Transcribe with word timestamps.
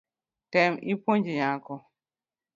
Tem 0.51 0.71
ipuonj 0.91 1.21
nyako 1.35 1.75